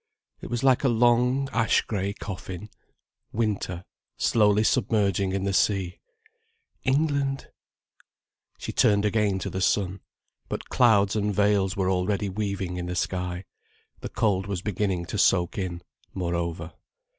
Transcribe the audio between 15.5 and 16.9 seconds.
in, moreover.